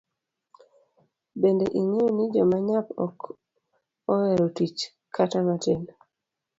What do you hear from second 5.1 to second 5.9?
kata matin.